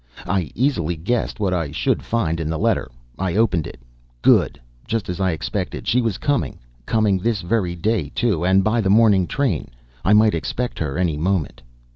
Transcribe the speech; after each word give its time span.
I 0.25 0.49
easily 0.55 0.95
guessed 0.95 1.39
what 1.39 1.53
I 1.53 1.69
should 1.69 2.01
find 2.01 2.39
in 2.39 2.49
her 2.49 2.57
letter. 2.57 2.89
I 3.19 3.35
opened 3.35 3.67
it. 3.67 3.79
Good! 4.23 4.59
just 4.87 5.09
as 5.09 5.21
I 5.21 5.29
expected; 5.29 5.87
she 5.87 6.01
was 6.01 6.17
coming! 6.17 6.57
Coming 6.87 7.19
this 7.19 7.41
very 7.41 7.75
day, 7.75 8.09
too, 8.15 8.43
and 8.43 8.63
by 8.63 8.81
the 8.81 8.89
morning 8.89 9.27
train; 9.27 9.67
I 10.03 10.13
might 10.13 10.33
expect 10.33 10.79
her 10.79 10.97
any 10.97 11.17
moment. 11.17 11.61